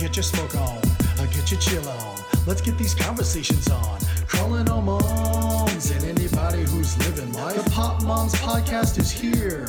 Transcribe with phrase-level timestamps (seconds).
[0.00, 0.80] Get your smoke on,
[1.18, 2.18] get your chill on.
[2.46, 4.00] Let's get these conversations on.
[4.28, 7.62] Calling all moms and anybody who's living life.
[7.62, 9.68] The Pot Moms Podcast is here.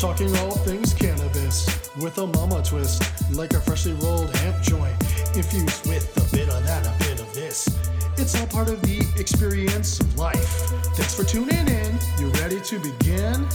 [0.00, 1.66] Talking all things cannabis
[2.00, 3.02] with a mama twist,
[3.32, 4.94] like a freshly rolled hemp joint,
[5.34, 7.68] infused with a bit of that, a bit of this.
[8.16, 10.48] It's all part of the experience of life.
[10.94, 11.98] Thanks for tuning in.
[12.20, 13.48] You ready to begin?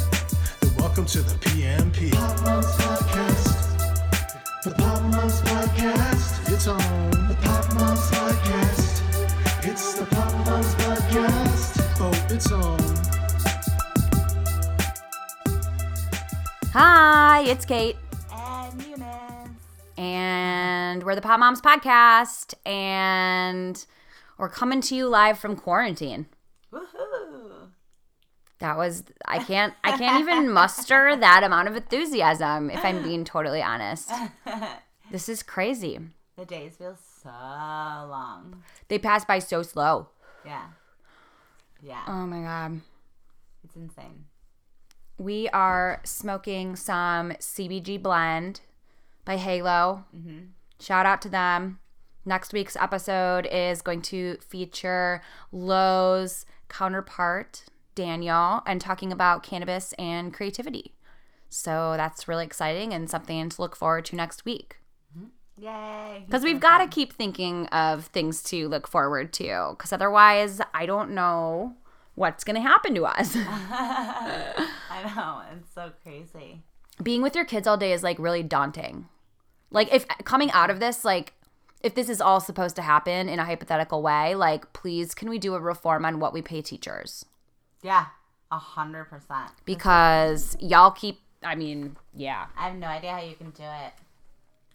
[0.60, 2.12] Then welcome to the PMP.
[2.12, 3.69] Pot Moms Podcast.
[4.64, 6.52] The Pot Moms Podcast.
[6.54, 6.78] It's on.
[7.28, 9.66] The Pot Moms Podcast.
[9.66, 12.00] It's the Pot Moms Podcast.
[12.02, 12.80] Oh, it's on.
[16.74, 17.96] Hi, it's Kait,
[18.32, 19.50] And Eunice.
[19.98, 23.86] and we're the Pot Moms Podcast, and
[24.38, 26.28] we're coming to you live from quarantine.
[28.60, 33.24] That was I can't I can't even muster that amount of enthusiasm if I'm being
[33.26, 34.12] totally honest.
[35.12, 36.00] This is crazy.
[36.38, 38.62] The days feel so long.
[38.90, 40.10] They pass by so slow.
[40.46, 40.68] Yeah.
[41.82, 42.04] Yeah.
[42.08, 42.82] Oh my god.
[43.64, 44.26] it's insane.
[45.18, 48.62] We are smoking some CBG blend
[49.26, 50.06] by Halo.
[50.16, 50.40] Mm-hmm.
[50.80, 51.80] Shout out to them.
[52.24, 55.22] Next week's episode is going to feature
[55.52, 57.64] Lowe's counterpart,
[58.00, 60.94] Daniel, and talking about cannabis and creativity.
[61.50, 64.78] So that's really exciting and something to look forward to next week.
[65.18, 65.66] Mm-hmm.
[65.66, 66.24] Yay.
[66.26, 69.72] Because we've got to keep thinking of things to look forward to.
[69.72, 71.76] Because otherwise, I don't know
[72.16, 73.36] what's going to happen to us.
[73.36, 74.64] I
[75.14, 75.42] know.
[75.58, 76.62] It's so crazy.
[77.04, 79.10] being with your kids all day is like really daunting.
[79.72, 81.34] Like if coming out of this, like
[81.82, 85.38] if this is all supposed to happen in a hypothetical way, like please can we
[85.38, 87.26] do a reform on what we pay teachers?
[87.82, 88.08] Yeah.
[88.52, 89.52] A hundred percent.
[89.66, 92.48] Because y'all keep I mean, yeah.
[92.58, 93.94] I have no idea how you can do it.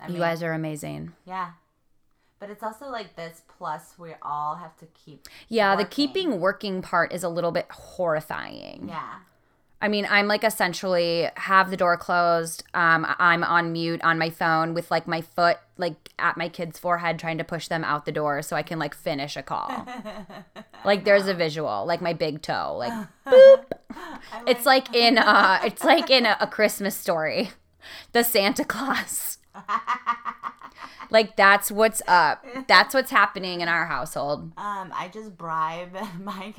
[0.00, 1.12] I You guys are amazing.
[1.27, 1.52] Yeah.
[2.38, 6.83] But it's also like this plus we all have to keep Yeah, the keeping working
[6.83, 8.86] part is a little bit horrifying.
[8.89, 9.20] Yeah.
[9.84, 12.64] I mean, I'm like essentially have the door closed.
[12.72, 16.78] Um, I'm on mute on my phone with like my foot like at my kid's
[16.78, 19.86] forehead, trying to push them out the door so I can like finish a call.
[20.86, 23.64] like there's a visual, like my big toe, like boop.
[24.46, 27.51] It's like in uh, it's like in a, a Christmas story,
[28.12, 29.36] the Santa Claus.
[31.11, 32.42] like that's what's up.
[32.68, 34.51] That's what's happening in our household.
[34.56, 36.55] Um, I just bribe my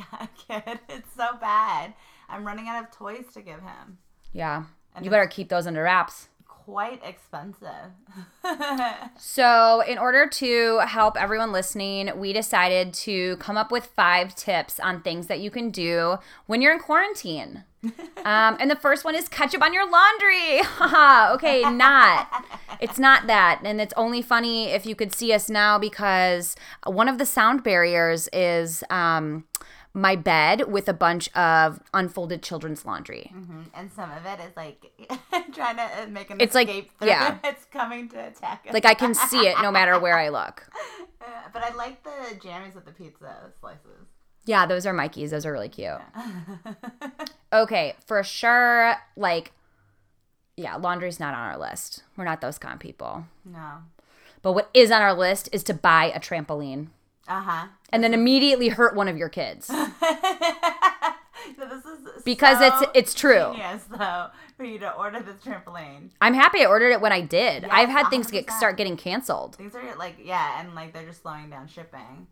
[0.48, 0.80] kid.
[0.90, 1.96] It's so bad.
[2.30, 3.98] I'm running out of toys to give him.
[4.34, 4.64] Yeah,
[5.02, 6.30] you better keep those under wraps.
[6.48, 7.92] Quite expensive.
[9.18, 14.80] So, in order to help everyone listening, we decided to come up with five tips
[14.80, 17.64] on things that you can do when you're in quarantine.
[18.26, 20.62] Um, and the first one is ketchup on your laundry.
[21.36, 22.28] Okay, not.
[22.82, 23.62] It's not that.
[23.64, 26.56] And it's only funny if you could see us now because
[26.88, 29.44] one of the sound barriers is um,
[29.96, 33.32] my bed with a bunch of unfolded children's laundry.
[33.74, 34.86] and some of it is like
[35.54, 36.92] trying to uh, make an It's like- escape.
[37.00, 37.08] through.
[37.08, 37.38] yeah.
[37.44, 38.74] it's coming to attack us.
[38.74, 40.68] Like, I can see it no matter where I look.
[41.28, 44.06] Uh, but I like the jammies with the pizza slices.
[44.46, 45.32] Yeah, those are Mikey's.
[45.32, 45.90] Those are really cute.
[47.52, 48.96] okay, for sure.
[49.16, 49.52] Like,
[50.56, 52.04] yeah, laundry's not on our list.
[52.16, 53.26] We're not those kind of people.
[53.44, 53.78] No.
[54.44, 56.90] But what is on our list is to buy a trampoline
[57.28, 57.68] Uh huh.
[57.90, 59.68] and then immediately hurt one of your kids
[61.58, 63.52] this is because so it's it's true.
[63.54, 64.28] Genius, though,
[64.58, 66.10] for you to order this trampoline.
[66.22, 67.64] I'm happy I ordered it when I did.
[67.64, 69.56] Yes, I've had things get start getting canceled.
[69.60, 72.28] These are like yeah, and like they're just slowing down shipping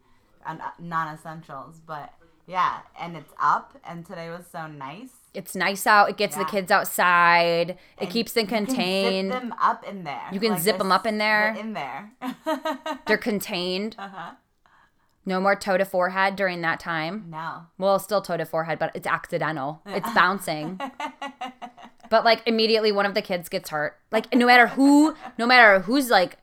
[0.46, 2.14] on uh, non-essentials, but
[2.48, 3.78] yeah, and it's up.
[3.86, 5.10] And today was so nice.
[5.34, 6.10] It's nice out.
[6.10, 7.72] It gets the kids outside.
[7.72, 9.32] It And keeps them you can contained.
[9.32, 10.28] zip them up in there.
[10.32, 11.54] You can zip they're 'em up in there.
[11.56, 12.12] they're In there.
[13.08, 13.96] They're contained.
[13.98, 14.32] uh-huh.
[15.26, 17.26] No more toe to forehead during that time.
[17.30, 17.68] No.
[17.78, 19.82] Well, still toe to forehead, but it's accidental.
[19.86, 20.80] It's bouncing.
[22.10, 23.98] but like immediately one of the kids gets hurt.
[24.12, 26.38] Like no matter who, no matter who's like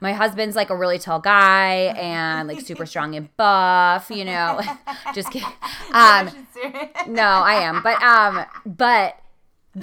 [0.00, 4.60] my husband's like a really tall guy and like super strong and buff, you know.
[5.14, 5.48] Just kidding.
[5.92, 6.30] Um
[7.08, 7.82] no, I am.
[7.82, 9.16] But um but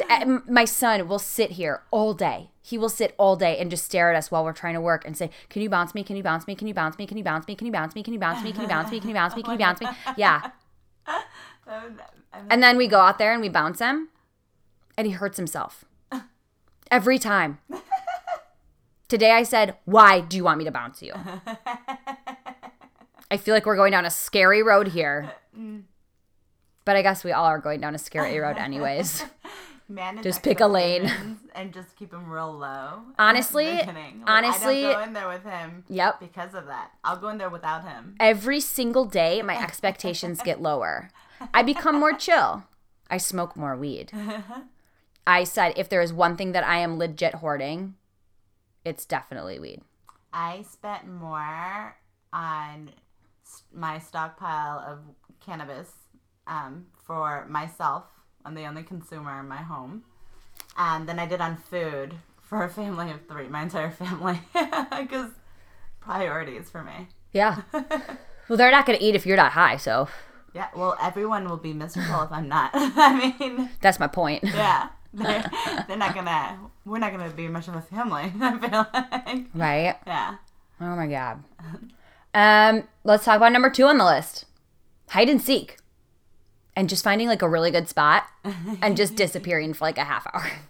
[0.10, 2.50] uh, my son will sit here all day.
[2.62, 5.06] He will sit all day and just stare at us while we're trying to work
[5.06, 6.04] and say, "Can you bounce me?
[6.04, 6.56] Can you bounce me?
[6.56, 7.06] Can you bounce me?
[7.08, 7.56] Can you bounce me?
[7.56, 8.02] Can you bounce me?
[8.04, 8.52] Can you bounce me?
[8.52, 9.00] Can you bounce me?
[9.00, 9.44] Can you bounce me?
[9.44, 9.88] Can you bounce me?"
[10.18, 10.52] Yeah.
[12.50, 14.10] And then we go out there and we bounce him,
[14.98, 15.86] and he hurts himself
[16.92, 17.60] every time.
[19.08, 21.14] Today I said, Why do you want me to bounce you?
[23.30, 25.32] I feel like we're going down a scary road here.
[26.86, 29.24] But I guess we all are going down a scary road, anyways.
[29.90, 31.12] manage Just pick a lane.
[31.56, 33.02] and just keep him real low.
[33.20, 33.66] Honestly-.
[33.66, 33.88] Like,
[34.26, 35.84] honestly- I don't go in there with him.
[35.90, 36.20] Yep.
[36.20, 38.16] Because of that, I'll go in there without him.
[38.20, 41.10] Every single day, my expectations get lower.
[41.54, 42.64] I become more chill.
[43.10, 44.12] I smoke more weed.
[45.28, 47.96] I said if there is one thing that I am legit hoarding,
[48.86, 49.82] it's definitely weed.
[50.34, 51.98] I spent more
[52.34, 52.92] on
[53.74, 55.00] my stockpile of
[55.40, 55.92] cannabis
[56.48, 58.06] um, for myself.
[58.48, 60.04] I'm the only consumer in my home,
[60.78, 65.32] and then I did on food for a family of three, my entire family, because
[66.00, 67.10] priorities for me.
[67.34, 67.62] Yeah.
[68.50, 70.08] Well, they're not going to eat if you're not high, so
[70.54, 72.72] Yeah, well, everyone will be miserable if I'm not.
[72.74, 74.42] I mean, that's my point.
[74.46, 75.44] yeah, they're,
[75.86, 76.58] they're not gonna.
[76.86, 78.32] We're not gonna be much of a family.
[78.40, 79.98] I feel like, Right?
[80.08, 80.36] yeah.
[80.80, 81.44] Oh my god.
[82.34, 84.46] Um, let's talk about number two on the list.
[85.10, 85.76] Hide and seek.
[86.78, 88.28] And just finding like a really good spot
[88.82, 90.50] and just disappearing for like a half hour.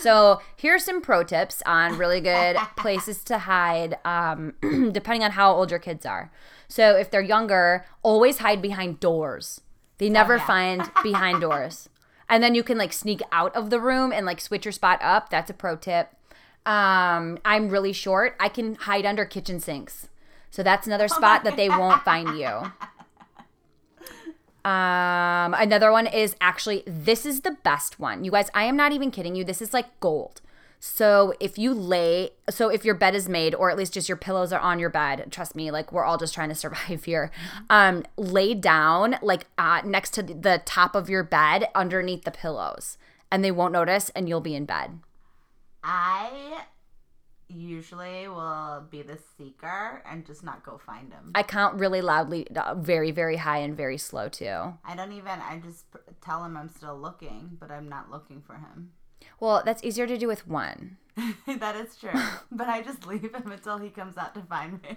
[0.00, 4.54] So here's some pro tips on really good places to hide, um,
[4.92, 6.30] depending on how old your kids are.
[6.68, 9.62] So if they're younger, always hide behind doors.
[9.96, 10.46] They never yeah.
[10.46, 11.88] find behind doors.
[12.28, 15.00] And then you can like sneak out of the room and like switch your spot
[15.02, 15.30] up.
[15.30, 16.10] That's a pro tip.
[16.66, 18.36] Um, I'm really short.
[18.38, 20.08] I can hide under kitchen sinks.
[20.50, 22.70] So that's another spot that they won't find you.
[24.68, 28.22] Um, another one is actually this is the best one.
[28.22, 29.42] You guys, I am not even kidding you.
[29.42, 30.42] This is like gold.
[30.78, 34.18] So if you lay, so if your bed is made, or at least just your
[34.18, 37.30] pillows are on your bed, trust me, like we're all just trying to survive here.
[37.70, 42.98] Um, lay down like uh, next to the top of your bed, underneath the pillows,
[43.30, 44.98] and they won't notice, and you'll be in bed.
[45.82, 46.64] I
[47.48, 51.32] usually will be the seeker and just not go find him.
[51.34, 54.74] I count really loudly, uh, very very high and very slow too.
[54.84, 55.40] I don't even.
[55.40, 55.86] I just
[56.20, 58.92] tell him I'm still looking, but I'm not looking for him.
[59.40, 60.96] Well, that's easier to do with one.
[61.46, 62.10] that is true.
[62.50, 64.96] but I just leave him until he comes out to find me.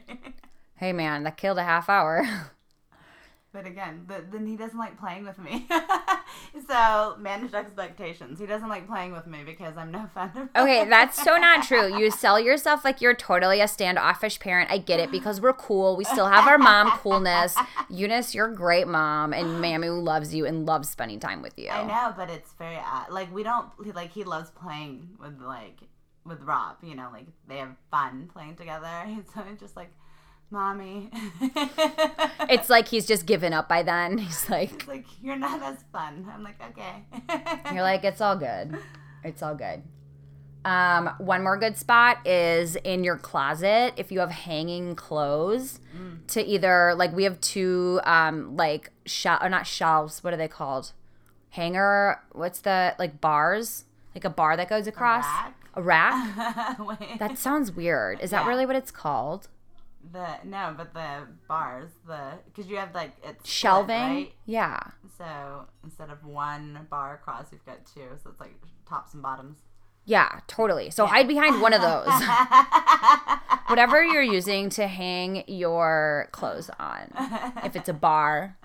[0.75, 2.25] Hey man, that killed a half hour.
[3.53, 5.67] but again, but then he doesn't like playing with me.
[6.67, 8.39] so manage expectations.
[8.39, 10.49] He doesn't like playing with me because I'm no fun.
[10.55, 11.97] Okay, that's so not true.
[11.97, 14.71] You sell yourself like you're totally a standoffish parent.
[14.71, 15.97] I get it because we're cool.
[15.97, 17.55] We still have our mom coolness.
[17.89, 21.69] Eunice, you're a great mom, and Mamu loves you and loves spending time with you.
[21.69, 25.79] I know, but it's very uh, like we don't like he loves playing with like
[26.25, 26.77] with Rob.
[26.83, 28.87] You know, like they have fun playing together.
[28.87, 29.91] And So it's just like,
[30.51, 31.09] mommy.
[32.49, 34.17] It's like he's just given up by then.
[34.27, 36.29] He's like, It's like you're not as fun.
[36.33, 37.05] I'm like, okay.
[37.73, 38.77] you're like, it's all good.
[39.23, 39.83] It's all good.
[40.65, 45.79] Um, one more good spot is in your closet if you have hanging clothes
[46.27, 50.47] to either like we have two um like shel or not shelves, what are they
[50.49, 50.91] called?
[51.51, 53.85] Hanger, what's the like bars?
[54.13, 55.23] Like a bar that goes across?
[55.23, 55.55] rack?
[55.73, 57.17] A rack?
[57.17, 58.19] That sounds weird.
[58.19, 59.47] Is that really what it's called?
[60.11, 63.95] The no, but the bars, the because you have like it's split, Shelving?
[64.01, 64.31] right?
[64.45, 64.79] Yeah.
[65.17, 68.07] So instead of one bar across, you've got two.
[68.23, 68.55] So it's like
[68.87, 69.59] tops and bottoms.
[70.05, 70.89] Yeah, totally.
[70.89, 72.07] So hide behind one of those.
[73.67, 77.13] Whatever you're using to hang your clothes on.
[77.63, 78.57] If it's a bar.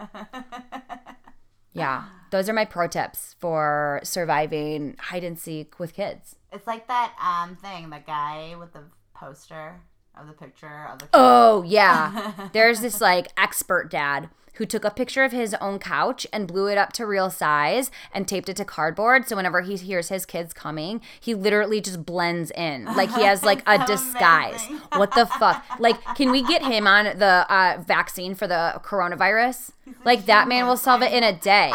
[1.73, 2.05] Yeah.
[2.31, 6.37] Those are my pro tips for surviving hide and seek with kids.
[6.53, 9.81] It's like that um thing, the guy with the poster
[10.17, 11.09] of the picture of the.
[11.13, 12.49] Oh, yeah.
[12.53, 16.67] There's this like expert dad who took a picture of his own couch and blew
[16.67, 19.29] it up to real size and taped it to cardboard.
[19.29, 22.87] So whenever he hears his kids coming, he literally just blends in.
[22.87, 24.65] Like he has like a disguise.
[24.67, 24.77] amazing.
[24.95, 25.63] What the fuck?
[25.79, 29.73] Like, can we get him on the uh, vaccine for the coronavirus?
[30.05, 31.73] Like, that man will solve it in a day.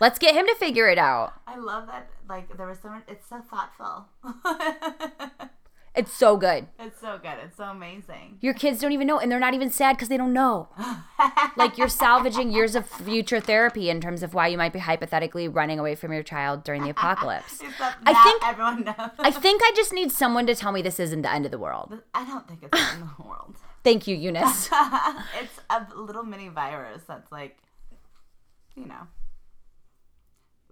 [0.00, 1.32] Let's get him to figure it out.
[1.46, 2.08] I love that.
[2.28, 3.04] Like there was so much.
[3.08, 4.06] It's so thoughtful.
[5.96, 6.66] It's so good.
[6.78, 7.36] it's so good.
[7.42, 8.36] It's so amazing.
[8.42, 10.68] Your kids don't even know, and they're not even sad because they don't know.
[11.56, 15.48] like you're salvaging years of future therapy in terms of why you might be hypothetically
[15.48, 17.62] running away from your child during the apocalypse.
[18.04, 19.10] I think- everyone knows.
[19.18, 21.58] I think I just need someone to tell me this isn't the end of the
[21.58, 21.98] world.
[22.12, 23.56] I don't think it's the end of the world.
[23.82, 24.68] Thank you, Eunice.
[25.40, 27.56] it's a little mini virus that's like,
[28.74, 29.06] you know,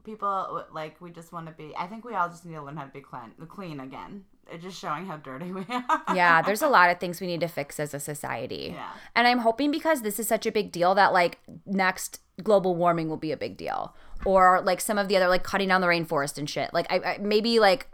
[0.04, 1.72] people like we just want to be.
[1.78, 4.24] I think we all just need to learn how to be clean, clean again.
[4.50, 6.02] It's just showing how dirty we are.
[6.14, 8.72] yeah, there's a lot of things we need to fix as a society.
[8.74, 8.90] Yeah.
[9.16, 13.08] And I'm hoping because this is such a big deal that like next global warming
[13.08, 13.94] will be a big deal.
[14.24, 16.72] Or like some of the other like cutting down the rainforest and shit.
[16.72, 17.88] Like I, I maybe like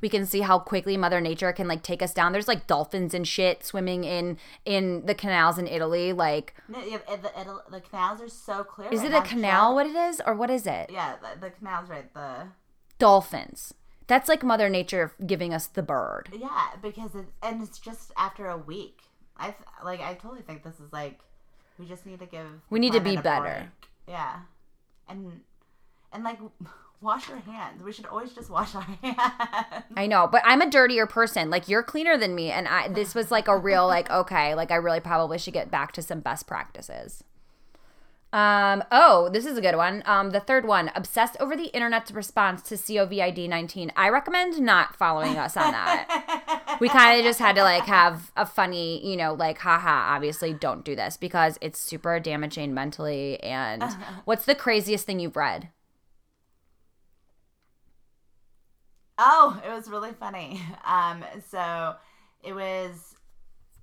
[0.00, 2.32] we can see how quickly Mother Nature can like take us down.
[2.32, 6.12] There's like dolphins and shit swimming in in the canals in Italy.
[6.12, 8.90] Like, No, yeah, the, the, the canals are so clear.
[8.92, 9.74] is right it a canal?
[9.74, 10.90] What it is, or what is it?
[10.92, 12.12] Yeah, the, the canal's right.
[12.12, 12.48] The
[12.98, 13.74] Dolphins.
[14.06, 16.28] That's like Mother Nature giving us the bird.
[16.32, 19.00] yeah, because it and it's just after a week.
[19.38, 20.00] I like.
[20.00, 21.20] I totally think this is like
[21.78, 22.46] we just need to give.
[22.70, 23.42] We need to be better.
[23.78, 23.90] break.
[24.08, 24.40] Yeah,
[25.08, 25.40] and
[26.12, 26.38] and like
[27.00, 27.82] wash your hands.
[27.82, 29.84] We should always just wash our hands.
[29.96, 31.50] I know, but I'm a dirtier person.
[31.50, 34.70] Like you're cleaner than me, and I this was like a real like okay, like
[34.70, 37.22] I really probably should get back to some best practices.
[38.32, 38.84] Um.
[38.90, 40.02] Oh, this is a good one.
[40.06, 40.30] Um.
[40.30, 43.92] The third one: obsessed over the internet's response to COVID nineteen.
[43.96, 46.76] I recommend not following us on that.
[46.80, 50.14] we kind of just had to like have a funny, you know, like haha.
[50.14, 53.40] Obviously, don't do this because it's super damaging mentally.
[53.42, 53.82] And
[54.24, 55.70] what's the craziest thing you've read?
[59.18, 60.60] Oh, it was really funny.
[60.84, 61.96] Um, so
[62.44, 63.16] it was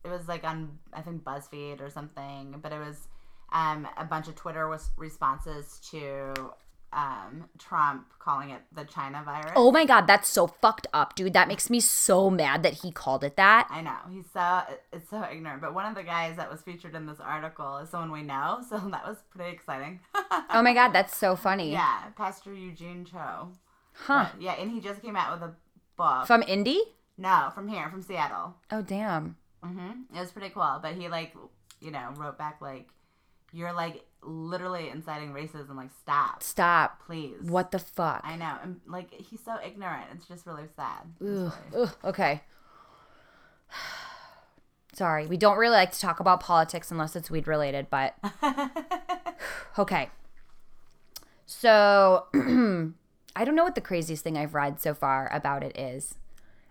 [0.05, 3.07] it was like on I think BuzzFeed or something, but it was
[3.53, 6.33] um a bunch of Twitter was responses to
[6.91, 9.53] um Trump calling it the China virus.
[9.55, 11.33] Oh my god, that's so fucked up, dude.
[11.33, 13.67] That makes me so mad that he called it that.
[13.71, 15.61] I know he's so it's so ignorant.
[15.61, 18.61] But one of the guys that was featured in this article is someone we know,
[18.69, 19.99] so that was pretty exciting.
[20.51, 21.71] Oh my god, that's so funny.
[21.71, 23.49] yeah, Pastor Eugene Cho.
[23.93, 24.27] Huh.
[24.39, 25.53] Yeah, and he just came out with a
[25.97, 26.27] book.
[26.27, 26.81] From Indy?
[27.17, 28.55] no, from here, from Seattle.
[28.71, 29.35] Oh damn.
[29.63, 30.79] hmm It was pretty cool.
[30.81, 31.33] But he like,
[31.79, 32.89] you know, wrote back like,
[33.53, 35.75] "You're like literally inciting racism.
[35.75, 37.01] Like, stop, Stop.
[37.05, 38.21] please." What the fuck?
[38.25, 40.07] I know, and like he's so ignorant.
[40.13, 41.03] It's just really sad.
[41.25, 41.53] Ugh.
[41.77, 41.95] Ugh.
[42.03, 42.41] Okay.
[44.93, 48.15] Sorry, we don't really like to talk about politics unless it's weed related, but
[49.79, 50.09] okay.
[51.45, 52.25] So,
[53.35, 56.15] I don't know what the craziest thing I've read so far about it is.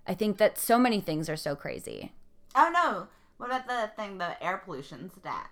[0.06, 2.12] I think that so many things are so crazy.
[2.54, 3.08] oh no!
[3.38, 5.50] What about the thing, the air pollution stat?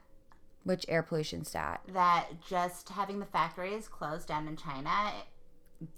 [0.64, 1.80] Which air pollution stat?
[1.92, 4.90] That just having the factories closed down in China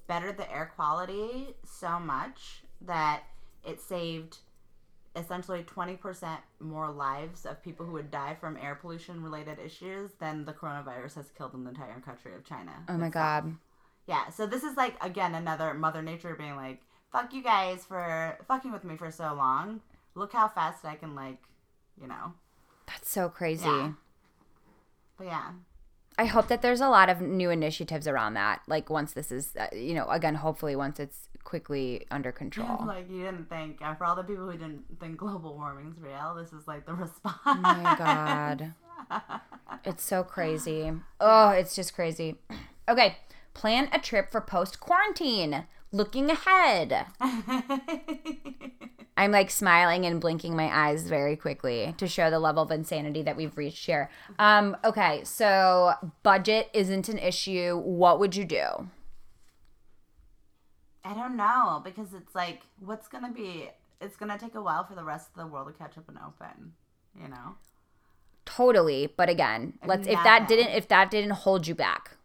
[0.06, 3.24] bettered the air quality so much that
[3.64, 4.38] it saved
[5.14, 10.44] essentially 20% more lives of people who would die from air pollution related issues than
[10.44, 12.72] the coronavirus has killed in the entire country of China.
[12.88, 13.44] Oh my itself.
[13.44, 13.56] god.
[14.06, 16.80] Yeah, so this is like again another mother nature being like,
[17.12, 19.80] "Fuck you guys for fucking with me for so long.
[20.14, 21.38] Look how fast I can like,
[22.00, 22.32] you know."
[22.86, 23.64] That's so crazy.
[23.64, 23.92] Yeah.
[25.24, 25.52] Yeah.
[26.18, 28.60] I hope that there's a lot of new initiatives around that.
[28.68, 32.84] Like once this is, uh, you know, again, hopefully once it's quickly under control.
[32.86, 36.34] Like you didn't think uh, for all the people who didn't think global warming's real,
[36.36, 37.38] this is like the response.
[37.46, 38.74] Oh my god,
[39.84, 40.92] it's so crazy.
[41.20, 42.36] Oh, it's just crazy.
[42.88, 43.18] Okay,
[43.54, 45.66] plan a trip for post quarantine.
[45.92, 47.06] Looking ahead.
[49.16, 53.22] I'm like smiling and blinking my eyes very quickly to show the level of insanity
[53.22, 54.10] that we've reached here.
[54.38, 57.76] Um, okay, so budget isn't an issue.
[57.76, 58.88] What would you do?
[61.04, 63.68] I don't know because it's like what's gonna be.
[64.00, 66.18] It's gonna take a while for the rest of the world to catch up and
[66.18, 66.72] open.
[67.20, 67.56] You know.
[68.44, 72.16] Totally, but again, let's if that didn't if that didn't hold you back.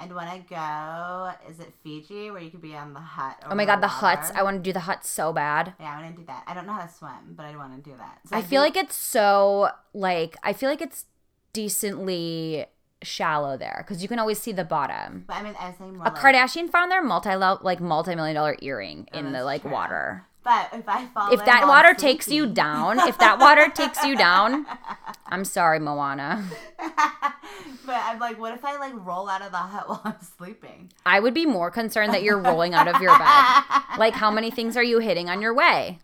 [0.00, 1.50] I'd want to go.
[1.50, 3.42] Is it Fiji where you could be on the hut?
[3.50, 4.30] Oh my god, the huts.
[4.34, 5.74] I want to do the huts so bad.
[5.80, 6.44] Yeah, I want to do that.
[6.46, 8.20] I don't know how to swim, but I want to do that.
[8.26, 11.06] So I feel be- like it's so like I feel like it's
[11.52, 12.66] decently
[13.02, 15.24] shallow there because you can always see the bottom.
[15.26, 18.36] But I mean, I was saying A like, Kardashian found their multi like multi million
[18.36, 19.70] dollar earring oh, in the like true.
[19.72, 20.24] water.
[20.48, 24.02] But if I fall, If that water I'm takes you down, if that water takes
[24.02, 24.64] you down,
[25.26, 26.42] I'm sorry, Moana.
[26.78, 30.90] but I'm like, what if I like roll out of the hut while I'm sleeping?
[31.04, 33.62] I would be more concerned that you're rolling out of your bed.
[33.98, 35.98] Like, how many things are you hitting on your way?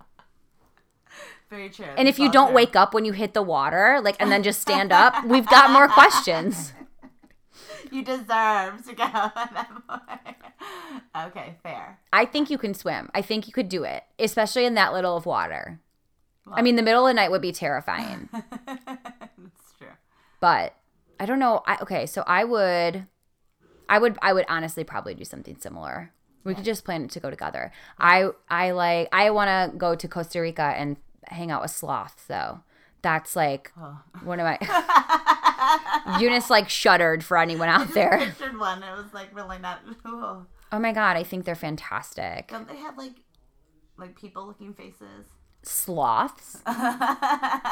[1.48, 1.86] Very true.
[1.96, 4.60] And if you don't wake up when you hit the water, like, and then just
[4.60, 6.74] stand up, we've got more questions.
[7.94, 10.36] you deserve to go at that point.
[11.28, 11.98] Okay, fair.
[12.12, 13.10] I think you can swim.
[13.14, 15.80] I think you could do it, especially in that little of water.
[16.52, 19.88] I mean, the middle of the night would be terrifying, That's true.
[20.40, 20.74] but
[21.18, 21.62] I don't know.
[21.66, 23.06] I, okay, so I would,
[23.88, 26.12] I would, I would honestly probably do something similar.
[26.44, 27.72] We could just plan to go together.
[27.98, 30.98] I, I like, I want to go to Costa Rica and
[31.28, 32.24] hang out with sloths.
[32.26, 32.60] So
[33.04, 33.98] that's like Oh.
[34.24, 34.58] one of my.
[36.20, 38.18] Eunice like shuddered for anyone out there.
[38.18, 38.82] Pictured one.
[38.82, 39.80] It was like really not.
[40.08, 40.46] Ooh.
[40.72, 42.48] Oh my god, I think they're fantastic.
[42.48, 43.12] Don't they have like
[43.96, 45.26] like people looking faces?
[45.62, 46.58] Sloths,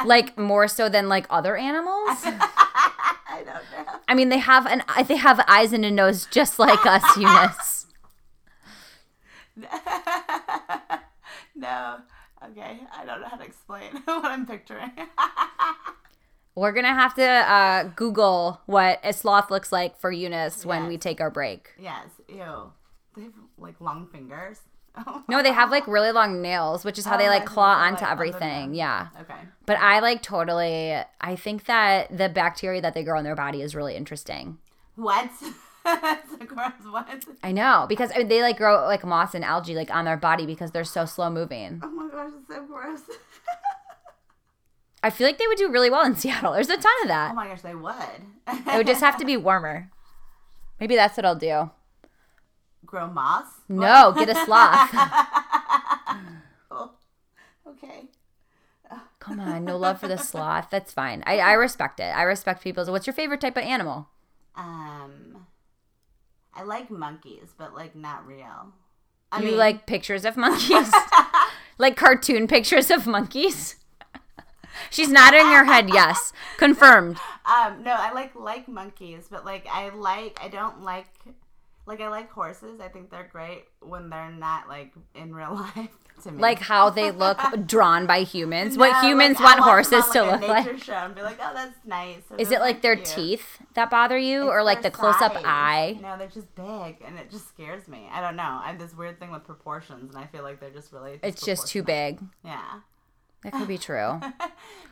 [0.06, 2.18] like more so than like other animals.
[2.24, 3.46] I don't
[3.86, 3.92] know.
[4.08, 7.04] I mean, they have an uh, they have eyes and a nose just like us,
[7.16, 7.86] Eunice.
[11.54, 11.96] no.
[12.50, 14.90] Okay, I don't know how to explain what I'm picturing.
[16.54, 20.98] We're gonna have to uh, Google what a sloth looks like for Eunice when we
[20.98, 21.70] take our break.
[21.78, 22.72] yes, ew.
[23.16, 24.60] They have like long fingers.
[25.28, 28.02] No, they have like really long nails, which is how Oh, they like claw onto
[28.02, 28.40] like, everything.
[28.72, 28.74] them.
[28.74, 29.06] Yeah.
[29.22, 29.34] Okay.
[29.64, 33.62] But I like totally, I think that the bacteria that they grow in their body
[33.62, 34.58] is really interesting.
[34.96, 35.30] What?
[35.84, 37.24] That's a gross what?
[37.42, 40.16] I know because I mean, they like grow like moss and algae like on their
[40.16, 41.80] body because they're so slow moving.
[41.82, 43.00] Oh my gosh, it's so gross.
[45.02, 46.52] I feel like they would do really well in Seattle.
[46.52, 47.32] There's a ton of that.
[47.32, 47.94] oh my gosh, they would.
[48.48, 49.90] It would just have to be warmer.
[50.78, 51.70] Maybe that's what I'll do.
[52.86, 53.46] grow moss.
[53.68, 54.90] No, get a sloth.
[56.70, 56.90] Oh,
[57.68, 58.04] okay.
[59.18, 60.68] Come on, no love for the sloth.
[60.70, 61.22] That's fine.
[61.26, 62.04] I, I respect it.
[62.04, 62.90] I respect people's.
[62.90, 64.08] What's your favorite type of animal?
[64.56, 65.46] Um,
[66.54, 68.72] I like monkeys, but like not real.
[69.30, 70.92] I you mean, like pictures of monkeys?
[71.78, 73.76] like cartoon pictures of monkeys?
[74.90, 75.88] She's nodding her head.
[75.88, 77.18] Yes, confirmed.
[77.46, 81.06] Um, no, I like like monkeys, but like I like I don't like
[81.86, 82.80] like I like horses.
[82.80, 85.88] I think they're great when they're not like in real life.
[86.24, 88.78] Like how they look drawn by humans.
[88.78, 90.66] what humans like, want I watch them horses to look like.
[90.66, 92.20] nature show and be like, oh, that's nice.
[92.30, 93.06] Or Is it like their cute.
[93.06, 95.98] teeth that bother you, or like the close up eye?
[96.00, 98.06] No, they're just big, and it just scares me.
[98.12, 98.60] I don't know.
[98.62, 101.18] I have this weird thing with proportions, and I feel like they're just really.
[101.24, 102.20] It's just too big.
[102.44, 102.80] Yeah.
[103.42, 104.20] That could be true.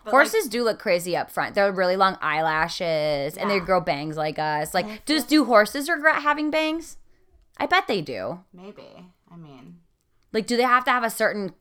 [0.07, 1.55] Horses do look crazy up front.
[1.55, 4.75] They're really long eyelashes, and they grow bangs like us.
[4.75, 6.97] Like, does do horses regret having bangs?
[7.59, 8.41] I bet they do.
[8.53, 9.07] Maybe.
[9.31, 9.77] I mean,
[10.33, 11.55] Like, do they have to have a certain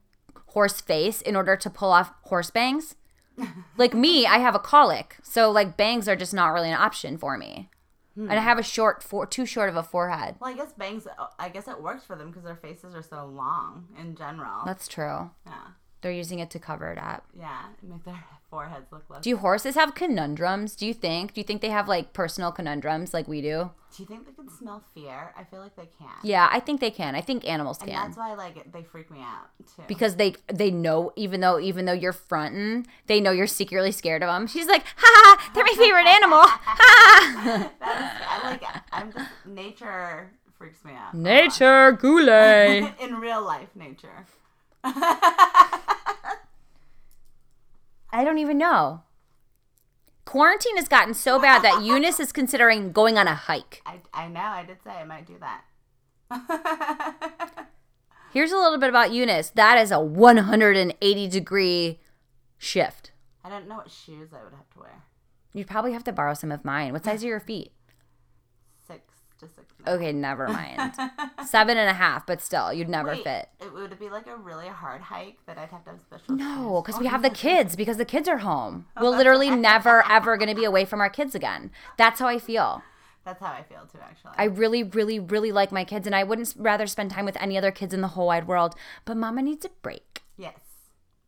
[0.48, 2.96] horse face in order to pull off horse bangs?
[3.78, 7.18] like me, I have a colic, so like bangs are just not really an option
[7.18, 7.70] for me.
[8.16, 8.44] And I hmm.
[8.44, 10.36] have a short, for too short of a forehead.
[10.42, 11.08] well, I guess bangs.
[11.38, 14.66] I guess it works for them because their faces are so long in general.
[14.66, 15.32] That's true.
[15.46, 15.68] yeah.
[16.02, 17.26] They're using it to cover it up.
[17.38, 17.68] Yeah.
[17.82, 19.22] Make their foreheads look less.
[19.24, 20.75] Do horses have conundrums?
[20.75, 21.34] Do you think?
[21.34, 23.72] Do you think they have like personal conundrums like we do?
[23.96, 25.34] Do you think they can smell fear?
[25.36, 26.10] I feel like they can.
[26.24, 27.15] Yeah, I think they can.
[27.15, 28.06] I think animals And can.
[28.06, 29.83] that's why like they freak me out too.
[29.88, 34.22] because they they know even though even though you're fronting, they know you're secretly scared
[34.24, 34.46] of them.
[34.48, 36.40] She's like, ha, they're my favorite animal.
[36.72, 37.72] Ha.
[37.79, 38.64] That's, I like.
[38.92, 41.14] I'm just nature freaks me out.
[41.16, 42.94] Nature goulet.
[43.01, 44.25] in real life, nature.
[48.11, 49.03] I don't even know.
[50.25, 53.81] Quarantine has gotten so bad that Eunice is considering going on a hike.
[53.85, 54.41] I, I know.
[54.41, 55.63] I did say I might do that.
[58.31, 59.50] Here's a little bit about Eunice.
[59.50, 62.00] That is a 180 degree
[62.59, 63.11] shift.
[63.43, 65.03] I don't know what shoes I would have to wear.
[65.53, 66.93] You'd probably have to borrow some of mine.
[66.93, 67.72] What size are your feet?
[69.40, 69.58] To six.
[69.78, 70.00] and a half.
[70.00, 70.94] Okay, never mind.
[71.48, 73.50] Seven and a half, but still, you'd never Wait, fit.
[73.62, 76.36] It would be like a really hard hike that I'd have to have special.
[76.36, 78.88] No, because we oh, have the kids, because the kids are home.
[78.98, 81.72] Oh, We're literally never, ever going to be away from our kids again.
[81.98, 82.84] That's how I feel.
[83.25, 84.00] That's how I feel too.
[84.02, 87.38] Actually, I really, really, really like my kids, and I wouldn't rather spend time with
[87.40, 88.75] any other kids in the whole wide world.
[89.06, 90.24] But mama needs a break.
[90.38, 90.60] yes,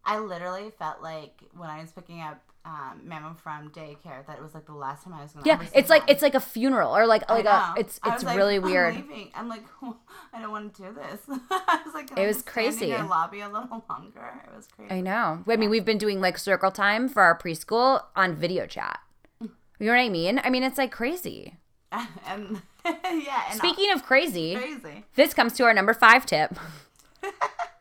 [0.04, 4.41] I literally felt like when I was picking up um, Mama from daycare that it
[4.43, 5.45] was like the last time I was gonna.
[5.45, 7.74] Yeah, it's like it's like a funeral or like like a know.
[7.78, 8.95] it's it's like, really I'm weird.
[8.95, 9.32] leaving.
[9.36, 9.63] I'm like,
[10.34, 11.21] I don't want to do this.
[11.52, 12.93] I was like, It was stand in crazy.
[12.93, 14.41] lobby a little longer.
[14.47, 14.93] It was crazy.
[14.93, 15.43] I know.
[15.50, 19.00] I mean, we've been doing like circle time for our preschool on video chat.
[19.39, 20.39] You know what I mean?
[20.43, 21.56] I mean, it's like crazy.
[21.91, 25.06] and yeah, and Speaking of crazy, crazy.
[25.15, 26.56] this comes to our number five tip: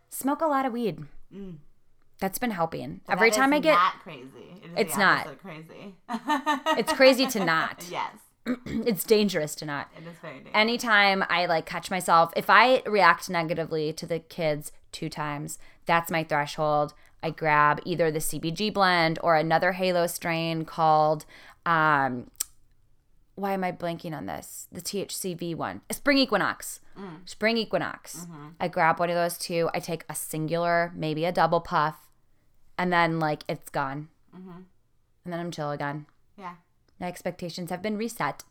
[0.09, 1.05] smoke a lot of weed.
[2.21, 3.01] That's been helping.
[3.09, 4.27] Every That time I get, not crazy.
[4.63, 5.39] It is It's not.
[5.39, 5.95] crazy.
[6.79, 7.85] it's crazy to not.
[7.91, 8.13] yes,
[8.67, 9.89] It's dangerous to not.
[9.97, 10.53] it is very dangerous.
[10.55, 16.11] anytime I like catch myself, if I react negatively to the kids two times, that's
[16.11, 16.93] my threshold.
[17.23, 21.27] I grab either the CBG blend or another Halo strain called,
[21.67, 22.31] um,
[23.35, 24.69] why am I blanking on this?
[24.73, 26.81] The THCV one, Spring Equinox.
[27.25, 28.27] Spring Equinox.
[28.61, 29.71] I grab one of those two.
[29.73, 31.97] I take a singular, maybe a double puff,
[32.81, 34.09] and then like it's gone.
[34.35, 34.63] Mm-hmm.
[35.25, 36.07] And then I'm chill again.
[36.39, 36.55] yeah.
[36.99, 38.43] My expectations have been reset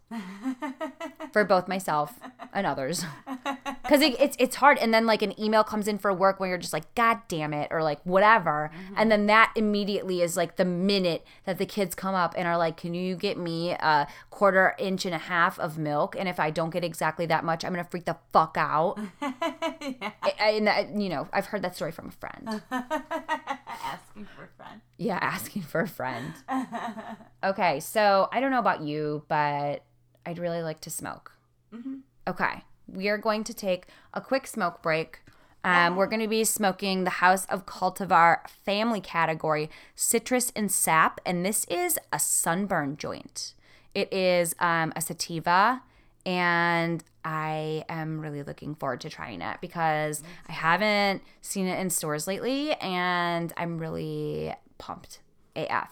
[1.34, 2.20] for both myself
[2.54, 3.06] and others.
[3.90, 6.48] Because it, it's it's hard, and then like an email comes in for work where
[6.48, 10.58] you're just like, God damn it, or like whatever, and then that immediately is like
[10.58, 14.08] the minute that the kids come up and are like, Can you get me a
[14.30, 16.16] quarter inch and a half of milk?
[16.20, 19.00] And if I don't get exactly that much, I'm gonna freak the fuck out.
[19.24, 22.62] I, I- and that, you know, I've heard that story from a friend.
[22.72, 24.82] Asking for a friend.
[24.98, 26.34] Yeah, asking for a friend.
[27.44, 29.84] Okay, so I don't know about you, but
[30.26, 31.32] I'd really like to smoke.
[31.74, 31.96] Mm-hmm.
[32.28, 35.22] Okay, we are going to take a quick smoke break.
[35.64, 41.20] Um, we're going to be smoking the House of Cultivar family category, citrus and sap,
[41.26, 43.54] and this is a sunburn joint.
[43.94, 45.82] It is um, a sativa,
[46.26, 51.90] and I am really looking forward to trying it because I haven't seen it in
[51.90, 55.20] stores lately, and I'm really pumped
[55.58, 55.92] AF.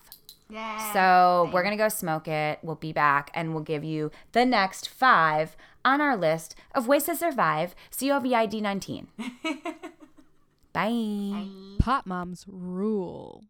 [0.49, 0.93] Yeah.
[0.93, 2.59] So we're gonna go smoke it.
[2.61, 5.57] We'll be back and we'll give you the next five
[5.87, 9.07] on our list of ways to survive COVID 19.
[10.73, 11.47] Bye.
[11.79, 13.45] Pot moms rule.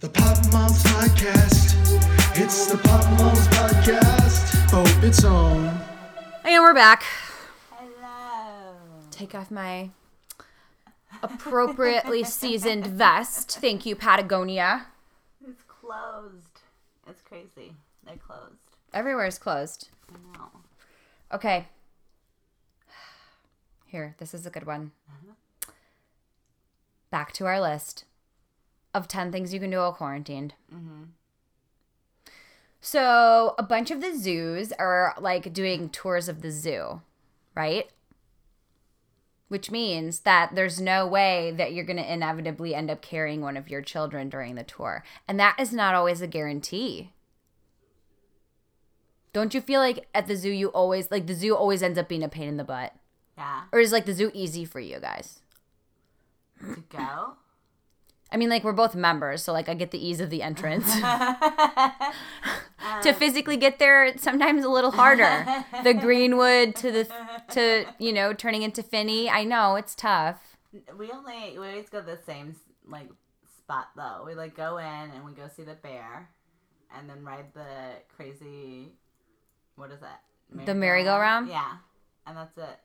[0.00, 1.76] The Pot Moms Podcast.
[2.36, 4.68] It's the Pot Moms Podcast.
[4.72, 5.66] Oh, its own.
[6.44, 7.04] And we're back.
[7.70, 8.74] Hello.
[9.12, 9.90] Take off my
[11.22, 13.58] appropriately seasoned vest.
[13.60, 14.86] Thank you, Patagonia.
[15.48, 16.62] It's closed.
[17.08, 17.74] It's crazy.
[18.04, 18.76] They're closed.
[18.92, 19.88] Everywhere is closed.
[21.32, 21.66] Okay.
[23.86, 24.92] Here, this is a good one.
[25.10, 25.32] Mm-hmm.
[27.10, 28.04] Back to our list
[28.94, 30.54] of 10 things you can do while quarantined.
[30.74, 31.04] Mm-hmm.
[32.80, 37.02] So, a bunch of the zoos are like doing tours of the zoo,
[37.54, 37.90] right?
[39.48, 43.56] Which means that there's no way that you're going to inevitably end up carrying one
[43.56, 45.02] of your children during the tour.
[45.26, 47.10] And that is not always a guarantee.
[49.32, 52.08] Don't you feel like at the zoo you always like the zoo always ends up
[52.08, 52.94] being a pain in the butt?
[53.36, 53.62] Yeah.
[53.72, 55.40] Or is like the zoo easy for you guys?
[56.60, 57.34] To go?
[58.30, 60.94] I mean, like we're both members, so like I get the ease of the entrance.
[63.02, 65.46] to physically get there, it's sometimes a little harder.
[65.82, 67.08] the Greenwood to the
[67.52, 69.30] to you know turning into Phinney.
[69.30, 70.56] I know it's tough.
[70.98, 72.54] We only we always go to the same
[72.86, 73.08] like
[73.56, 74.24] spot though.
[74.26, 76.28] We like go in and we go see the bear,
[76.94, 78.92] and then ride the crazy.
[79.78, 80.20] What is that?
[80.66, 81.48] The merry-go-round?
[81.48, 81.76] Yeah,
[82.26, 82.78] and that's it.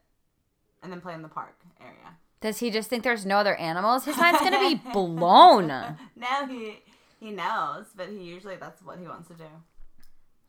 [0.82, 2.18] And then play in the park area.
[2.42, 4.06] Does he just think there's no other animals?
[4.06, 5.68] His mind's gonna be blown.
[5.68, 6.80] No, he
[7.20, 9.46] he knows, but he usually that's what he wants to do.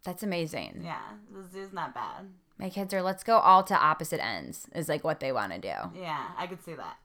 [0.05, 0.83] That's amazing.
[0.85, 1.01] Yeah,
[1.33, 2.27] the zoo's not bad.
[2.59, 5.59] My kids are let's go all to opposite ends is like what they want to
[5.59, 5.75] do.
[6.01, 6.97] Yeah, I could see that.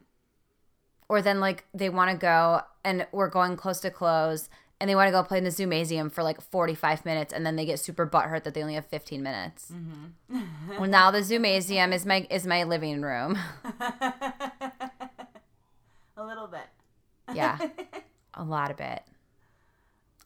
[1.07, 4.49] or then like they want to go and we're going close to close
[4.79, 7.55] and they want to go play in the Zoomazium for like 45 minutes and then
[7.55, 9.71] they get super butthurt that they only have 15 minutes.
[10.77, 13.37] well, now the Zoomazium is my is my living room.
[16.19, 16.67] A little bit.
[17.33, 17.57] Yeah.
[18.33, 19.03] a lot of it.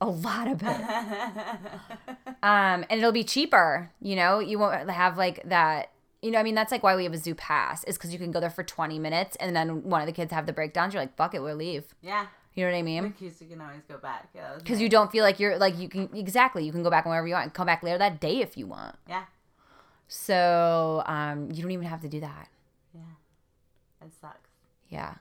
[0.01, 0.81] A lot of it.
[2.43, 4.39] Um, and it'll be cheaper, you know?
[4.39, 7.17] You won't have like that you know, I mean, that's like why we have a
[7.17, 10.07] zoo pass, is because you can go there for 20 minutes and then one of
[10.07, 10.93] the kids have the breakdowns.
[10.93, 11.95] You're like, fuck it, we'll leave.
[12.01, 12.27] Yeah.
[12.55, 13.15] You know what I mean?
[13.17, 14.29] Because you can always go back.
[14.35, 14.55] Yeah.
[14.57, 14.81] because nice.
[14.81, 17.33] you don't feel like you're like you can exactly you can go back whenever you
[17.33, 19.23] want and come back later that day if you want Yeah.
[20.07, 22.47] so um you don't even have to do that
[22.93, 23.01] Yeah.
[24.05, 24.49] It sucks.
[24.89, 25.15] yeah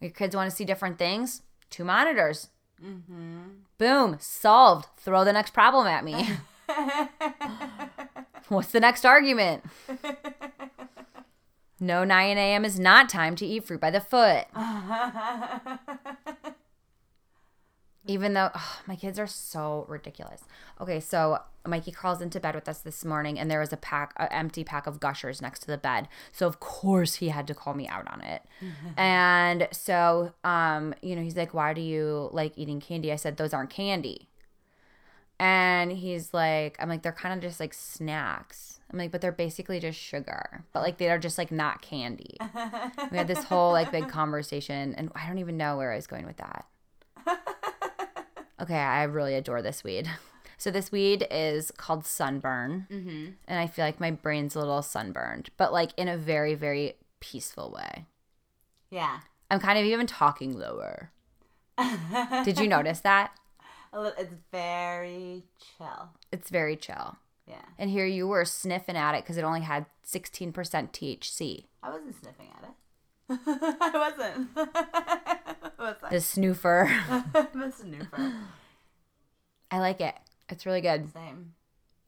[0.00, 2.48] your kids want to see different things two monitors
[2.84, 3.42] Mm-hmm.
[3.78, 6.28] boom solved throw the next problem at me
[8.48, 9.64] what's the next argument
[11.80, 14.46] no 9 a.m is not time to eat fruit by the foot
[18.08, 20.42] even though oh, my kids are so ridiculous.
[20.80, 24.14] Okay, so Mikey crawls into bed with us this morning, and there was a pack,
[24.16, 26.08] an empty pack of Gushers next to the bed.
[26.32, 28.42] So of course he had to call me out on it.
[28.96, 33.36] and so, um, you know, he's like, "Why do you like eating candy?" I said,
[33.36, 34.28] "Those aren't candy."
[35.38, 39.32] And he's like, "I'm like, they're kind of just like snacks." I'm like, "But they're
[39.32, 42.36] basically just sugar, but like they are just like not candy."
[43.10, 46.06] we had this whole like big conversation, and I don't even know where I was
[46.06, 46.64] going with that.
[48.60, 50.10] Okay, I really adore this weed.
[50.56, 53.26] So this weed is called sunburn, Mm-hmm.
[53.46, 56.94] and I feel like my brain's a little sunburned, but like in a very very
[57.20, 58.06] peaceful way.
[58.90, 59.20] Yeah.
[59.50, 61.10] I'm kind of even talking lower.
[62.44, 63.30] Did you notice that?
[63.92, 65.44] A lit- It's very
[65.78, 66.08] chill.
[66.32, 67.16] It's very chill.
[67.48, 67.62] Yeah.
[67.78, 71.64] And here you were sniffing at it because it only had 16% THC.
[71.82, 72.74] I wasn't sniffing at it.
[73.80, 74.48] I wasn't.
[75.76, 76.10] What's that?
[76.10, 76.90] The snoofer.
[77.32, 78.34] the snooper.
[79.70, 80.14] I like it.
[80.48, 81.12] It's really good.
[81.12, 81.54] Same.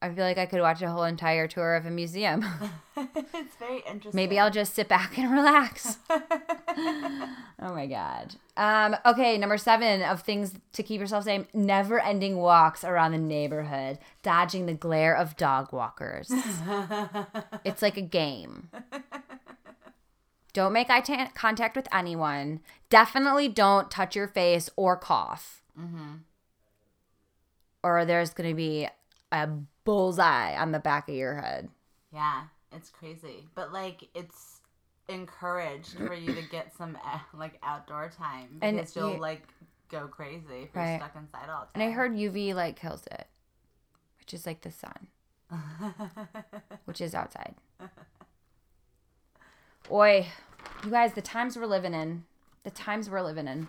[0.02, 2.44] I feel like I could watch a whole entire tour of a museum.
[2.96, 4.12] it's very interesting.
[4.14, 5.98] Maybe I'll just sit back and relax.
[6.08, 7.28] oh
[7.60, 8.36] my god.
[8.56, 13.98] Um, okay, number seven of things to keep yourself safe: never-ending walks around the neighborhood,
[14.22, 16.32] dodging the glare of dog walkers.
[17.64, 18.70] it's like a game.
[20.52, 22.60] Don't make eye ta- contact with anyone.
[22.88, 25.62] Definitely don't touch your face or cough.
[27.82, 28.88] Or there's gonna be
[29.32, 29.48] a
[29.84, 31.68] bullseye on the back of your head.
[32.12, 33.46] Yeah, it's crazy.
[33.54, 34.60] But like it's
[35.08, 39.42] encouraged for you to get some uh, like outdoor time And because you'll you- like
[39.90, 40.90] go crazy if Right.
[40.90, 41.70] you're stuck inside all the time.
[41.74, 43.26] And I heard UV light kills it,
[44.20, 45.08] which is like the sun,
[46.84, 47.54] which is outside.
[49.90, 50.26] Oi,
[50.84, 52.24] you guys, the times we're living in.
[52.62, 53.66] The times we're living in.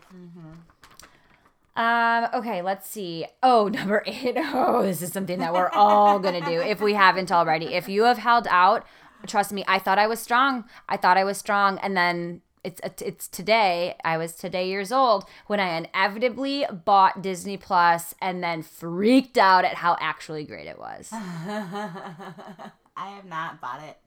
[1.76, 3.26] Um, okay, let's see.
[3.42, 4.36] Oh, number eight.
[4.38, 7.74] Oh, this is something that we're all gonna do if we haven't already.
[7.74, 8.86] If you have held out,
[9.28, 10.66] trust me, I thought I was strong.
[10.90, 13.96] I thought I was strong, and then it's it's today.
[14.04, 19.66] I was today years old when I inevitably bought Disney Plus and then freaked out
[19.66, 21.10] at how actually great it was.
[21.14, 23.98] I have not bought it,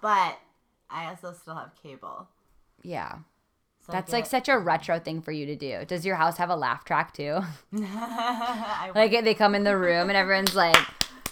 [0.00, 0.38] but
[0.88, 2.28] I also still have cable.
[2.82, 3.18] Yeah.
[3.86, 5.84] So That's like such a retro thing for you to do.
[5.86, 7.40] Does your house have a laugh track too?
[8.94, 10.76] Like they come in the room and everyone's like,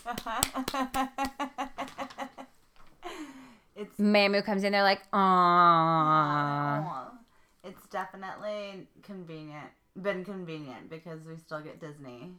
[3.77, 7.11] it's Mamu comes in, they're like, aww.
[7.65, 9.69] It's definitely convenient.
[10.01, 12.33] Been convenient because we still get Disney.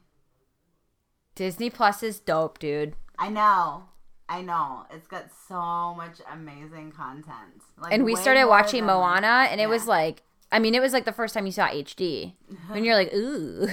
[1.35, 2.95] Disney Plus is dope, dude.
[3.17, 3.83] I know.
[4.29, 4.85] I know.
[4.91, 7.63] It's got so much amazing content.
[7.77, 11.05] Like And we started watching Moana, and it was like, I mean, it was like
[11.05, 12.33] the first time you saw HD.
[12.71, 13.67] And you're like, ooh.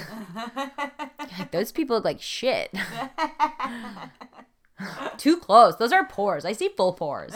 [1.53, 2.75] Those people look like shit.
[5.19, 5.77] Too close.
[5.77, 6.45] Those are pores.
[6.45, 7.33] I see full pores.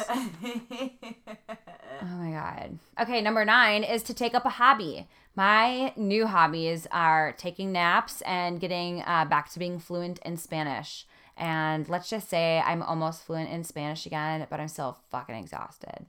[2.03, 2.79] Oh my God.
[3.01, 5.07] Okay, number nine is to take up a hobby.
[5.37, 11.07] My new hobbies are taking naps and getting uh, back to being fluent in Spanish.
[11.41, 16.07] And let's just say I'm almost fluent in Spanish again, but I'm still fucking exhausted.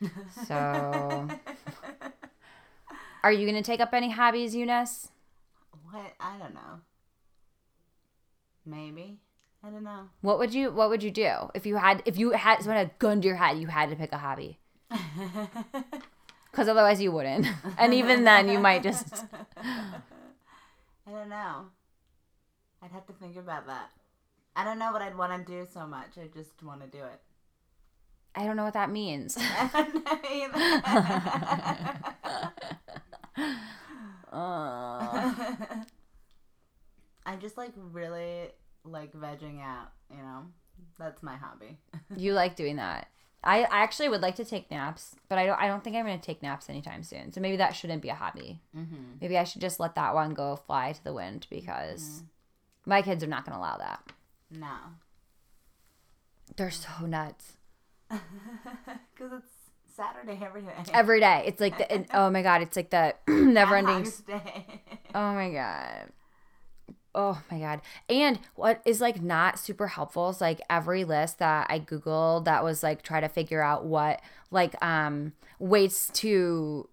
[0.46, 1.28] So,
[3.22, 5.08] are you going to take up any hobbies, Eunice?
[5.90, 6.12] what?
[6.20, 6.80] I don't know.
[8.66, 9.18] Maybe.
[9.66, 10.10] I don't know.
[10.20, 12.88] What would you What would you do if you had if you had someone had
[12.88, 13.58] a gun to your head?
[13.58, 14.58] You had to pick a hobby.
[16.50, 19.24] Because otherwise you wouldn't, and even then you might just.
[19.56, 21.66] I don't know.
[22.80, 23.90] I'd have to think about that.
[24.56, 26.16] I don't know what I'd want to do so much.
[26.16, 27.20] I just want to do it.
[28.34, 29.36] I don't know what that means.
[29.38, 30.54] I don't know either.
[37.26, 38.50] I just like really
[38.84, 40.42] like vegging out, you know?
[40.98, 41.78] That's my hobby.
[42.16, 43.08] You like doing that.
[43.42, 46.06] I, I actually would like to take naps, but I don't I don't think I'm
[46.06, 47.32] gonna take naps anytime soon.
[47.32, 48.60] So maybe that shouldn't be a hobby.
[48.76, 49.18] Mm-hmm.
[49.20, 52.22] Maybe I should just let that one go fly to the wind because
[52.86, 54.02] my kids are not gonna allow that.
[54.50, 54.76] No.
[56.56, 57.54] They're so nuts.
[59.14, 60.72] Because it's Saturday every day.
[60.92, 61.44] Every day.
[61.46, 64.10] It's like the and, oh my god, it's like the never ending
[65.14, 66.08] Oh my god.
[67.14, 67.80] Oh my god.
[68.08, 72.64] And what is like not super helpful is like every list that I googled that
[72.64, 76.88] was like try to figure out what like um ways to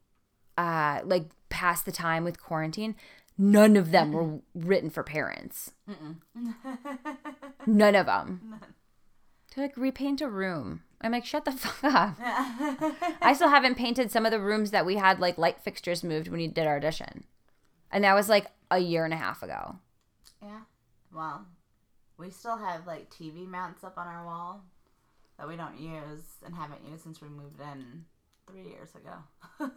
[0.58, 2.96] uh like pass the time with quarantine.
[3.38, 5.72] None of them were written for parents.
[7.66, 8.60] None of them.
[9.52, 10.84] To like repaint a room.
[11.02, 12.16] I'm like, shut the fuck up.
[13.22, 16.28] I still haven't painted some of the rooms that we had like light fixtures moved
[16.28, 17.24] when we did our audition.
[17.92, 19.78] And that was like a year and a half ago.
[20.42, 20.62] yeah.
[21.14, 21.46] Well,
[22.18, 24.64] we still have like TV mounts up on our wall
[25.38, 28.06] that we don't use and haven't used since we moved in
[28.52, 29.72] three years ago.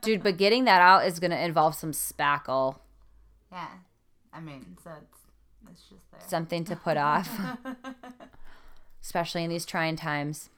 [0.00, 2.76] Dude, but getting that out is going to involve some spackle,
[3.50, 3.68] yeah.
[4.32, 5.20] I mean, so it's
[5.70, 6.20] it's just there.
[6.26, 7.30] something to put off,
[9.02, 10.50] especially in these trying times.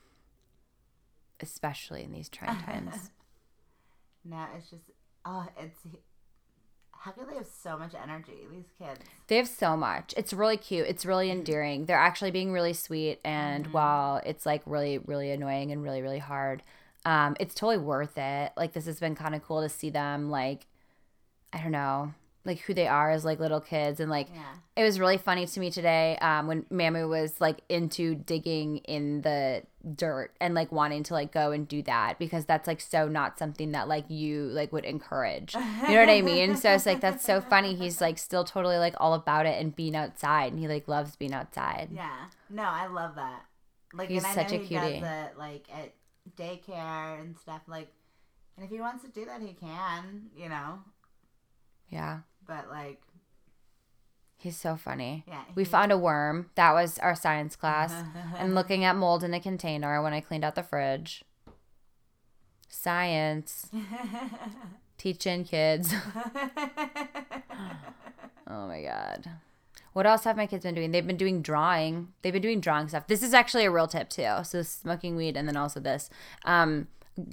[1.40, 3.10] Especially in these trying times.
[4.28, 4.82] No, it's just
[5.24, 5.78] oh, it's
[7.06, 8.48] how could they have so much energy?
[8.50, 9.00] These kids.
[9.28, 10.12] They have so much.
[10.16, 10.88] It's really cute.
[10.88, 11.84] It's really endearing.
[11.84, 13.20] They're actually being really sweet.
[13.24, 13.72] And mm-hmm.
[13.72, 16.64] while it's like really, really annoying and really, really hard,
[17.06, 18.52] um, it's totally worth it.
[18.56, 20.66] Like, this has been kind of cool to see them, like,
[21.52, 22.12] I don't know,
[22.44, 23.98] like who they are as like little kids.
[23.98, 24.42] And like, Yeah.
[24.76, 29.22] it was really funny to me today um, when Mamu was like into digging in
[29.22, 29.62] the
[29.96, 33.36] dirt and like wanting to like go and do that because that's like so not
[33.38, 35.54] something that like you like would encourage.
[35.54, 36.56] You know what I mean?
[36.56, 37.74] So it's like that's so funny.
[37.74, 41.16] He's like still totally like all about it and being outside and he like loves
[41.16, 41.88] being outside.
[41.92, 42.26] Yeah.
[42.48, 43.44] No, I love that.
[43.92, 44.86] Like, He's such a he cutie.
[45.02, 45.92] it like at
[46.36, 47.62] daycare and stuff.
[47.66, 47.92] Like,
[48.56, 50.30] and if he wants to do that, he can.
[50.36, 50.80] You know.
[51.88, 52.20] Yeah.
[52.46, 53.00] But like,
[54.38, 55.24] He's so funny.
[55.26, 56.50] Yeah, We found a worm.
[56.56, 57.92] That was our science class.
[58.38, 61.24] and looking at mold in a container when I cleaned out the fridge.
[62.68, 63.70] Science.
[64.98, 65.92] Teaching kids.
[68.48, 69.28] Oh my god.
[69.96, 70.90] What else have my kids been doing?
[70.90, 72.08] They've been doing drawing.
[72.20, 73.06] They've been doing drawing stuff.
[73.06, 74.28] This is actually a real tip too.
[74.42, 76.10] So smoking weed and then also this.
[76.44, 76.88] Um,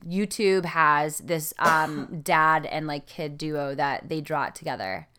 [0.08, 5.10] YouTube has this um, dad and like kid duo that they draw it together.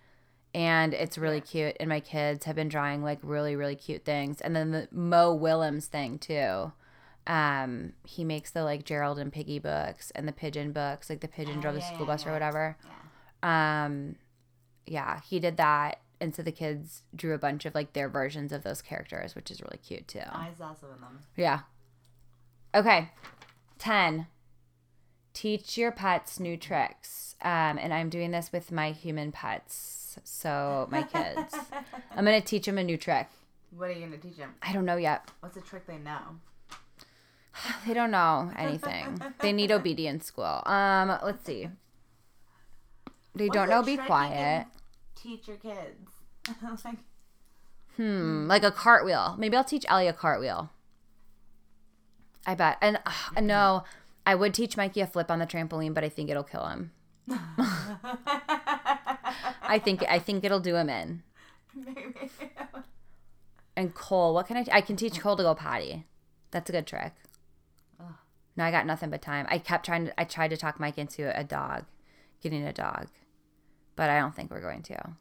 [0.54, 1.76] And it's really cute.
[1.78, 4.40] And my kids have been drawing like really, really cute things.
[4.40, 6.72] And then the Mo Willems thing too.
[7.26, 11.28] Um, he makes the like Gerald and Piggie books and the pigeon books, like the
[11.28, 12.78] pigeon Oh, drove the school yeah, bus or whatever.
[13.42, 13.84] Yeah.
[13.84, 14.16] Um,
[14.86, 15.98] yeah, he did that.
[16.24, 19.50] And so the kids drew a bunch of like their versions of those characters, which
[19.50, 20.20] is really cute too.
[20.24, 21.18] I saw some of them.
[21.36, 21.60] Yeah.
[22.74, 23.10] Okay.
[23.78, 24.26] 10.
[25.34, 27.36] Teach your pets new tricks.
[27.42, 30.18] Um, and I'm doing this with my human pets.
[30.24, 31.54] So, my kids.
[32.16, 33.26] I'm going to teach them a new trick.
[33.76, 34.54] What are you gonna teach them?
[34.62, 35.30] I don't know yet.
[35.40, 36.38] What's a trick they know?
[37.86, 39.20] They don't know anything.
[39.40, 40.62] they need obedience school.
[40.64, 41.68] Um, let's see.
[43.34, 44.66] They What's don't know be quiet.
[45.24, 46.10] Teach your kids.
[46.84, 46.98] like
[47.96, 49.36] Hmm, like a cartwheel.
[49.38, 50.68] Maybe I'll teach Ellie a cartwheel.
[52.46, 52.76] I bet.
[52.82, 53.84] And uh, no,
[54.26, 56.92] I would teach Mikey a flip on the trampoline, but I think it'll kill him.
[59.62, 61.22] I think I think it'll do him in.
[61.74, 62.30] maybe.
[63.74, 64.66] And Cole, what can I?
[64.70, 66.04] I can teach Cole to go potty.
[66.50, 67.14] That's a good trick.
[68.56, 69.46] No, I got nothing but time.
[69.48, 70.20] I kept trying to.
[70.20, 71.86] I tried to talk Mike into a dog,
[72.42, 73.08] getting a dog,
[73.96, 75.16] but I don't think we're going to.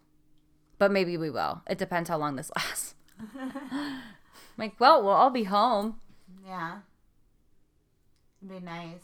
[0.77, 1.61] But maybe we will.
[1.69, 2.95] It depends how long this lasts.
[4.57, 5.99] like, well, we'll all be home.
[6.45, 6.79] yeah.
[8.41, 8.99] It'd be nice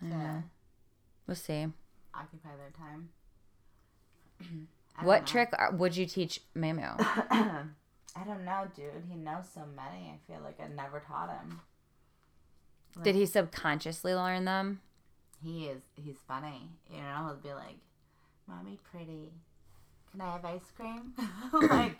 [0.00, 0.42] Yeah.
[1.26, 1.66] We'll see.
[2.14, 3.08] occupy their time.
[5.02, 5.26] What know.
[5.26, 6.94] trick would you teach Mamu?
[7.00, 9.04] I don't know, dude.
[9.08, 10.12] He knows so many.
[10.14, 11.60] I feel like I never taught him.
[13.02, 14.82] Did he subconsciously learn them?
[15.42, 15.80] He is.
[15.94, 16.68] He's funny.
[16.90, 17.76] You know, he'll be like,
[18.48, 19.32] "Mommy, pretty.
[20.10, 21.12] Can I have ice cream?"
[21.70, 21.96] like,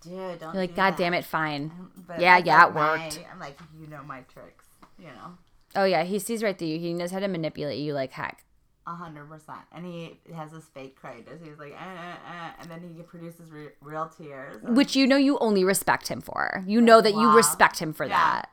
[0.00, 0.54] dude, don't.
[0.54, 1.70] You're like, do God that." damn it, fine.
[2.06, 3.16] But Yeah, that's yeah, like it worked.
[3.20, 4.66] my- I'm like, you know my tricks.
[4.98, 5.38] You know,
[5.74, 6.78] Oh yeah, he sees right through you.
[6.78, 8.44] He knows how to manipulate you like heck.
[8.86, 9.60] a hundred percent.
[9.72, 11.20] And he has this fake cry.
[11.22, 14.56] Does he's like, eh, eh, eh, and then he produces re- real tears.
[14.62, 16.62] Which you know you only respect him for.
[16.66, 18.10] You know that you respect him for Yeah.
[18.18, 18.50] that.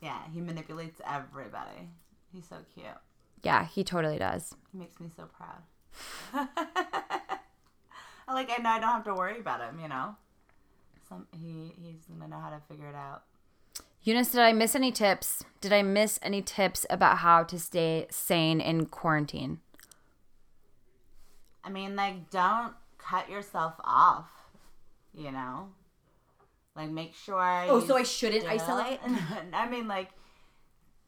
[0.00, 1.88] Yeah, he manipulates everybody.
[2.32, 2.86] He's so cute.
[3.42, 4.54] Yeah, he totally does.
[4.72, 5.62] He makes me so proud.
[6.34, 6.48] like
[8.50, 9.78] I know I don't have to worry about him.
[9.80, 10.16] You know,
[11.08, 13.22] some he he's gonna know how to figure it out.
[14.02, 15.44] Eunice, did I miss any tips?
[15.62, 19.60] Did I miss any tips about how to stay sane in quarantine?
[21.64, 24.28] I mean, like, don't cut yourself off.
[25.14, 25.68] You know,
[26.76, 27.40] like make sure.
[27.68, 29.00] Oh, so I shouldn't still- isolate?
[29.52, 30.10] I mean, like,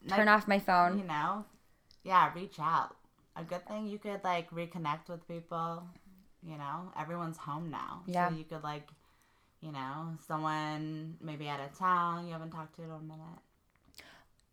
[0.08, 0.98] Turn off my phone.
[0.98, 1.44] You know,
[2.04, 2.94] yeah, reach out.
[3.36, 5.82] A good thing you could like reconnect with people.
[6.42, 8.28] You know, everyone's home now, Yeah.
[8.28, 8.88] So you could like,
[9.60, 13.40] you know, someone maybe out of town you haven't talked to in a minute.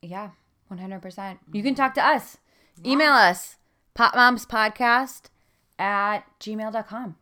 [0.01, 0.31] Yeah,
[0.71, 1.37] 100%.
[1.51, 1.75] You can mm-hmm.
[1.75, 2.37] talk to us.
[2.83, 3.57] Email us,
[3.95, 5.29] potmomspodcast
[5.77, 7.15] at gmail.com.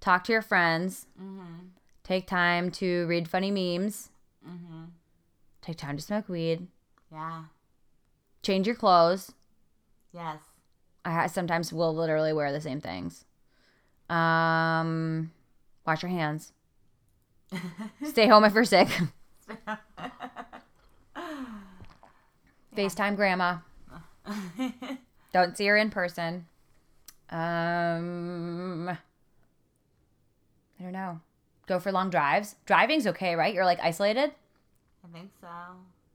[0.00, 1.06] Talk to your friends.
[1.20, 1.66] Mm-hmm.
[2.02, 4.08] Take time to read funny memes.
[4.48, 4.84] Mm-hmm.
[5.60, 6.68] Take time to smoke weed.
[7.12, 7.44] yeah.
[8.42, 9.32] Change your clothes.
[10.12, 10.38] Yes.
[11.04, 13.24] I sometimes will literally wear the same things.
[14.10, 15.32] Um,
[15.86, 16.52] wash your hands.
[18.04, 18.88] Stay home if you're sick.
[22.76, 23.58] FaceTime grandma.
[25.32, 26.46] Don't see her in person.
[27.30, 31.20] Um, I don't know.
[31.66, 32.56] Go for long drives.
[32.66, 33.52] Driving's okay, right?
[33.54, 34.32] You're like isolated.
[35.04, 35.48] I think so.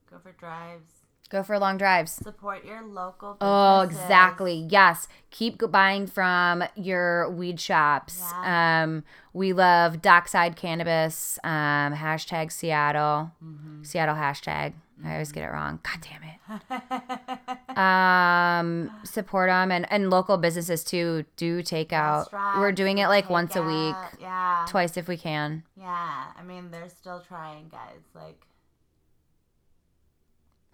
[0.10, 0.92] Go for drives.
[1.30, 2.14] Go for long drives.
[2.14, 3.38] Support your local.
[3.40, 4.66] Oh, exactly.
[4.70, 5.08] Yes.
[5.30, 8.20] Keep buying from your weed shops.
[8.20, 8.84] Yeah.
[8.84, 9.04] Um,
[9.34, 11.38] we love Dockside Cannabis.
[11.44, 13.32] Um, hashtag Seattle.
[13.44, 13.84] Mm-hmm.
[13.84, 14.74] Seattle hashtag.
[15.06, 15.80] I always get it wrong.
[15.84, 17.78] God damn it.
[17.78, 21.26] um, support them and, and local businesses too.
[21.38, 22.32] Do take out.
[22.34, 23.96] We're Restaurants, doing it like take once a week.
[24.20, 24.66] Yeah.
[24.68, 25.64] twice if we can.
[25.78, 26.26] Yeah.
[26.38, 28.02] I mean, they're still trying, guys.
[28.14, 28.46] Like,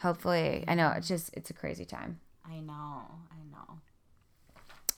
[0.02, 2.20] Hopefully, I know it's just it's a crazy time.
[2.46, 3.02] I know.
[3.32, 3.80] I know.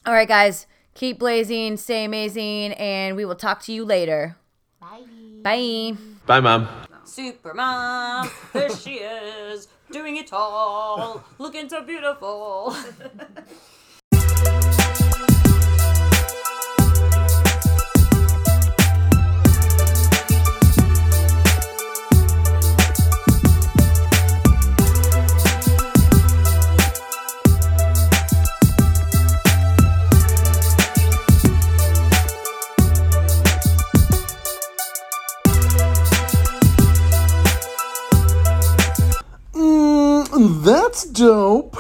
[0.06, 4.36] All right, guys, keep blazing, stay amazing, and we will talk to you later.
[4.82, 5.04] Bye.
[5.44, 5.94] Bye.
[6.26, 6.68] Bye, Mom.
[7.08, 12.76] Super mom, there she is, doing it all, looking so beautiful.
[40.48, 41.76] that's dope.